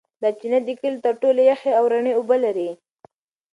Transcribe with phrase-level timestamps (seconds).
[0.21, 2.69] دا چینه د کلي تر ټولو یخې او رڼې اوبه لري.